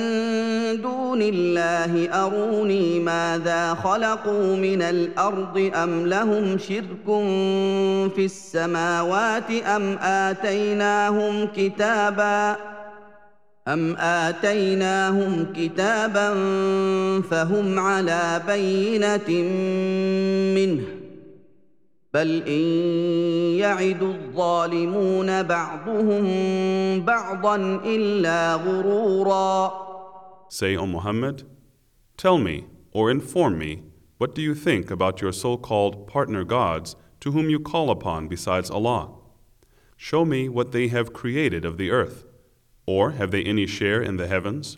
دون 0.83 1.23
الله 1.23 2.09
اروني 2.25 3.01
ماذا 3.01 3.75
خلقوا 3.75 4.57
من 4.57 4.83
الأرض 4.83 5.71
ام 5.75 6.07
لهم 6.07 6.59
شرك 6.59 7.07
في 8.15 8.25
السماوات 8.25 9.51
ام 9.51 9.99
اتيناهم 9.99 11.47
كتابا 11.57 12.57
أم 13.70 13.96
آتيناهم 13.98 15.54
كتابا 15.56 16.34
فهم 17.22 17.80
على 17.80 18.42
بينة 18.48 19.30
منه 20.56 20.84
بل 22.14 22.44
إن 22.48 22.64
يعد 23.60 24.04
الظالمون 24.04 25.44
بعضهم 25.44 26.26
بعضا 27.02 27.56
إلا 27.86 28.56
غرورا 28.56 29.86
Say, 30.48 30.78
O 30.78 30.86
Muhammad, 30.86 31.44
tell 32.18 32.38
me 32.38 32.66
or 32.94 33.10
inform 33.12 33.58
me, 33.58 33.84
what 34.20 34.36
do 34.36 34.42
you 34.42 34.56
think 34.56 34.92
about 34.92 35.22
your 35.22 35.34
so 35.34 35.58
called 35.58 36.08
partner 36.08 36.44
gods 36.46 36.96
to 37.20 37.32
whom 37.32 37.50
you 37.50 37.60
call 37.60 37.90
upon 37.90 38.28
besides 38.28 38.70
Allah? 38.70 39.10
Show 39.98 40.24
me 40.24 40.48
what 40.48 40.72
they 40.72 40.88
have 40.88 41.12
created 41.12 41.66
of 41.66 41.78
the 41.78 41.90
earth. 41.92 42.24
Or 42.86 43.12
have 43.12 43.32
they 43.32 43.44
any 43.44 43.66
share 43.66 44.02
in 44.02 44.18
the 44.18 44.28
heavens? 44.28 44.78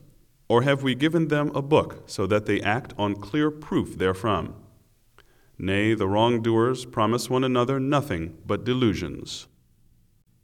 Or 0.50 0.62
have 0.62 0.82
we 0.82 0.96
given 0.96 1.28
them 1.28 1.52
a 1.54 1.62
book 1.62 2.04
so 2.06 2.26
that 2.28 2.46
they 2.46 2.62
act 2.62 2.94
on 2.98 3.16
clear 3.16 3.52
proof 3.52 3.98
therefrom? 3.98 4.54
Nay, 5.60 5.94
the 5.94 6.08
wrongdoers 6.08 6.86
promise 6.86 7.30
one 7.30 7.44
another 7.44 7.80
nothing 7.80 8.38
but 8.46 8.64
delusions. 8.64 9.48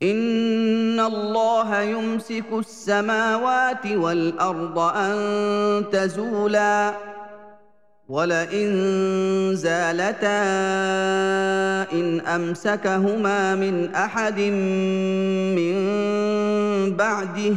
ان 0.02 1.00
الله 1.00 1.82
يمسك 1.82 2.46
السماوات 2.54 3.86
والارض 3.86 4.80
ان 4.80 5.90
تزولا 5.92 6.96
ولئن 8.10 9.56
زالتا 9.56 10.44
ان 11.94 12.20
امسكهما 12.20 13.56
من 13.56 13.96
احد 13.96 14.40
من 15.58 15.76
بعده 16.96 17.56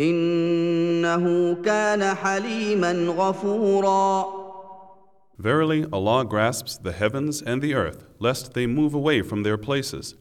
انه 0.00 1.54
كان 1.64 2.14
حليما 2.14 2.92
غفورا 2.92 4.38
Verily, 5.40 5.86
Allah 5.92 6.24
grasps 6.24 6.76
the 6.78 6.90
heavens 6.90 7.40
and 7.40 7.62
the 7.62 7.72
earth, 7.72 8.04
lest 8.18 8.54
they 8.54 8.66
move 8.66 8.92
away 8.92 9.22
from 9.22 9.44
their 9.44 9.56
places. 9.56 10.16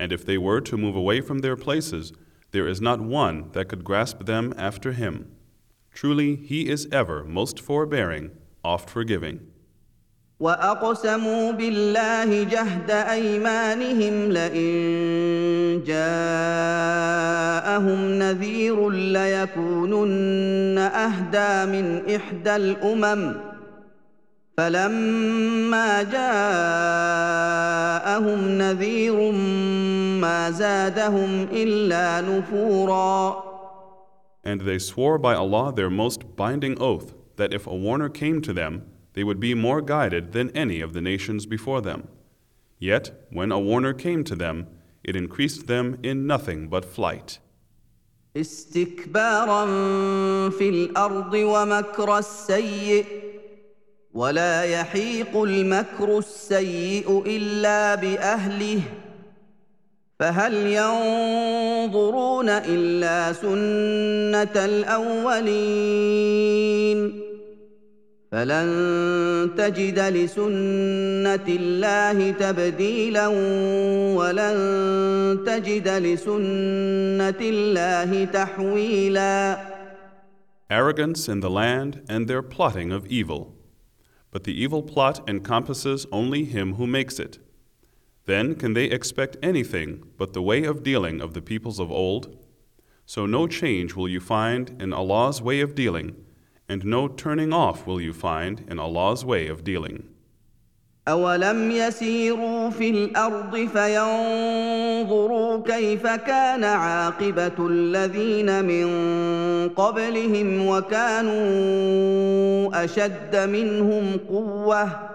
And 0.00 0.12
if 0.12 0.26
they 0.26 0.36
were 0.36 0.60
to 0.62 0.76
move 0.76 0.96
away 0.96 1.20
from 1.20 1.38
their 1.38 1.56
places, 1.56 2.12
there 2.50 2.66
is 2.66 2.80
not 2.80 3.00
one 3.00 3.50
that 3.52 3.68
could 3.68 3.84
grasp 3.84 4.24
them 4.24 4.52
after 4.58 4.92
Him. 4.92 5.30
Truly, 5.93 6.35
He 6.35 6.69
is 6.69 6.87
ever 6.91 7.23
most 7.23 7.59
forbearing, 7.59 8.31
oft 8.63 8.89
forgiving. 8.89 9.39
واقسموا 10.39 11.51
بالله 11.51 12.43
جهد 12.43 12.91
ايمانهم 12.91 14.31
لئن 14.31 15.83
جاءهم 15.87 16.99
نذير 18.19 18.89
ليكونن 18.89 20.77
اهدى 20.77 21.71
من 21.71 22.15
احدى 22.15 22.55
الامم 22.55 23.35
فلما 24.57 26.03
جاءهم 26.03 26.87
نذير 28.47 29.31
ما 30.21 30.51
زادهم 30.51 31.47
الا 31.51 32.21
نفورا 32.21 33.43
And 34.44 34.62
they 34.62 34.78
swore 34.78 35.18
by 35.18 35.34
Allah 35.34 35.72
their 35.72 35.90
most 35.90 36.36
binding 36.36 36.80
oath 36.80 37.12
that 37.36 37.52
if 37.52 37.66
a 37.66 37.74
warner 37.74 38.08
came 38.08 38.40
to 38.42 38.52
them, 38.52 38.82
they 39.14 39.24
would 39.24 39.40
be 39.40 39.54
more 39.54 39.80
guided 39.80 40.32
than 40.32 40.56
any 40.56 40.80
of 40.80 40.92
the 40.92 41.00
nations 41.00 41.46
before 41.46 41.80
them. 41.80 42.08
Yet, 42.78 43.26
when 43.30 43.50
a 43.50 43.58
warner 43.58 43.92
came 43.92 44.22
to 44.24 44.36
them, 44.36 44.66
it 45.02 45.16
increased 45.16 45.66
them 45.66 45.98
in 46.02 46.26
nothing 46.26 46.68
but 46.68 46.84
flight. 46.84 47.38
استكبارا 48.36 49.64
في 50.50 50.68
الارض 50.68 51.34
ومكر 51.34 52.18
السيء 52.18 53.04
ولا 54.14 54.62
يحيق 54.62 55.36
المكر 55.36 56.18
السيء 56.18 57.22
الا 57.26 57.94
باهله 57.94 58.82
فهل 60.23 60.53
ينظرون 60.53 62.49
الا 62.49 63.33
سنه 63.33 64.65
الاولين 64.65 66.19
فلن 68.31 68.69
تجد 69.57 69.99
لسنه 69.99 71.47
الله 71.47 72.31
تبديلا 72.31 73.27
ولن 74.17 74.57
تجد 75.45 75.87
لسنه 75.87 77.41
الله 77.41 78.25
تحويلا 78.25 79.57
Arrogance 80.69 81.27
in 81.27 81.41
the 81.41 81.49
land 81.49 82.01
and 82.07 82.29
their 82.29 82.41
plotting 82.41 82.93
of 82.93 83.05
evil. 83.07 83.53
But 84.31 84.45
the 84.45 84.53
evil 84.63 84.83
plot 84.83 85.19
encompasses 85.27 86.07
only 86.13 86.45
him 86.45 86.75
who 86.75 86.87
makes 86.87 87.19
it. 87.19 87.42
Then 88.28 88.54
can 88.56 88.74
they 88.74 88.84
expect 88.84 89.38
anything 89.42 90.02
but 90.18 90.34
the 90.34 90.42
way 90.42 90.64
of 90.64 90.82
dealing 90.82 91.22
of 91.22 91.32
the 91.32 91.40
peoples 91.40 91.78
of 91.78 91.90
old? 91.90 92.36
So 93.06 93.24
no 93.24 93.46
change 93.46 93.96
will 93.96 94.08
you 94.08 94.20
find 94.20 94.82
in 94.82 94.92
Allah's 94.92 95.40
way 95.40 95.62
of 95.62 95.74
dealing, 95.74 96.14
and 96.68 96.84
no 96.84 97.08
turning 97.08 97.54
off 97.54 97.86
will 97.86 98.02
you 98.02 98.12
find 98.12 98.66
in 98.68 98.78
Allah's 98.78 99.24
way 99.24 99.48
of 99.48 99.64
dealing. 99.64 100.10
أولم 101.08 101.70
يسيروا 101.70 102.70
في 102.70 102.90
الأرض 102.90 103.56
فينظروا 103.56 105.62
كيف 105.62 106.06
كان 106.06 106.64
عاقبة 106.64 107.66
الذين 107.66 108.64
من 108.64 108.88
قبلهم 109.68 110.66
وكانوا 110.66 111.24
أشد 112.84 113.36
منهم 113.36 114.20
قوةً 114.28 115.11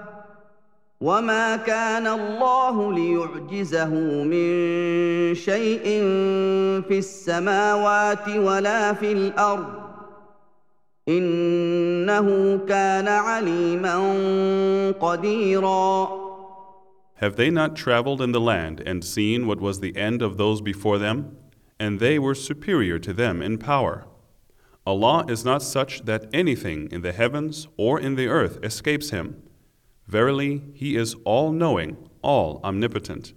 وما 1.01 1.55
كان 1.55 2.07
الله 2.07 2.93
ليعجزه 2.93 3.89
من 4.23 4.47
شيء 5.35 5.83
في 6.87 6.97
السماوات 6.97 8.29
ولا 8.29 8.93
في 8.93 9.11
الارض 9.11 9.83
انه 11.09 12.57
كان 12.67 13.07
عليما 13.07 13.95
قديرا 14.91 16.23
Have 17.17 17.35
they 17.35 17.49
not 17.49 17.75
traveled 17.75 18.21
in 18.21 18.31
the 18.31 18.41
land 18.41 18.81
and 18.85 19.03
seen 19.03 19.45
what 19.47 19.61
was 19.61 19.79
the 19.79 19.95
end 19.95 20.21
of 20.21 20.37
those 20.37 20.61
before 20.61 20.97
them? 20.97 21.37
And 21.79 21.99
they 21.99 22.19
were 22.19 22.35
superior 22.35 22.99
to 22.99 23.13
them 23.13 23.41
in 23.41 23.57
power. 23.57 24.05
Allah 24.85 25.25
is 25.29 25.45
not 25.45 25.61
such 25.61 26.03
that 26.05 26.27
anything 26.33 26.89
in 26.91 27.01
the 27.01 27.13
heavens 27.13 27.67
or 27.77 27.99
in 27.99 28.15
the 28.15 28.27
earth 28.27 28.59
escapes 28.63 29.11
Him. 29.11 29.43
Verily, 30.08 30.62
He 30.72 30.96
is 30.96 31.14
all 31.24 31.52
knowing, 31.52 31.96
all 32.22 32.60
omnipotent. 32.64 33.34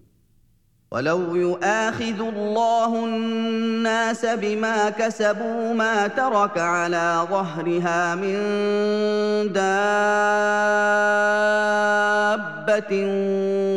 ولو 0.91 1.35
يؤاخذ 1.35 2.21
الله 2.21 3.05
الناس 3.05 4.25
بما 4.25 4.89
كسبوا 4.89 5.73
ما 5.73 6.07
ترك 6.07 6.57
على 6.57 7.27
ظهرها 7.29 8.15
من 8.15 8.37
دابة 9.53 9.81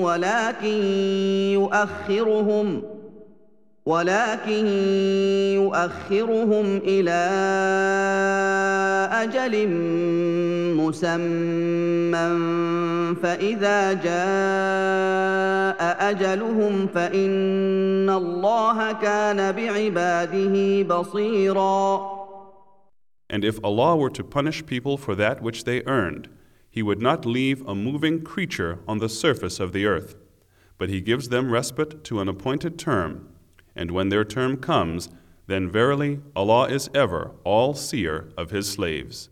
ولكن 0.02 0.82
يؤخرهم 1.54 2.82
ولكن 3.85 4.67
يؤخرهم 5.55 6.77
إلى 6.77 7.21
أجل 9.11 9.67
مسمى 10.77 12.29
فإذا 13.15 13.93
جاء 13.93 15.79
أجلهم 16.09 16.87
فإن 16.87 18.09
الله 18.09 18.91
كان 18.91 19.51
بعباده 19.51 20.83
بصيرا 20.83 22.19
And 23.31 23.43
if 23.45 23.59
Allah 23.63 23.95
were 23.95 24.09
to 24.09 24.23
punish 24.23 24.65
people 24.65 24.97
for 24.97 25.13
that 25.15 25.41
which 25.41 25.63
they 25.63 25.83
earned, 25.85 26.29
He 26.71 26.81
would 26.81 27.01
not 27.01 27.25
leave 27.25 27.61
a 27.67 27.75
moving 27.75 28.21
creature 28.23 28.79
on 28.87 28.97
the 28.97 29.09
surface 29.09 29.59
of 29.59 29.71
the 29.71 29.85
earth, 29.85 30.15
but 30.79 30.89
He 30.89 30.99
gives 31.01 31.29
them 31.29 31.51
respite 31.51 32.03
to 32.05 32.21
an 32.21 32.27
appointed 32.27 32.79
term, 32.79 33.27
and 33.76 33.90
when 33.90 34.08
their 34.08 34.24
term 34.24 34.56
comes, 34.56 35.08
then 35.46 35.70
verily 35.70 36.20
Allah 36.34 36.68
is 36.68 36.88
ever 36.94 37.32
all 37.44 37.74
seer 37.74 38.30
of 38.36 38.50
His 38.50 38.70
slaves. 38.70 39.28